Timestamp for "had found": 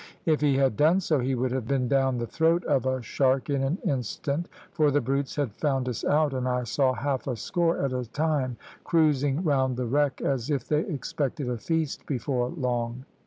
5.35-5.87